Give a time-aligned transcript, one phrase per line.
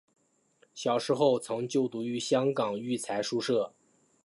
[0.73, 3.71] 小时候曾就读于香港育才书社。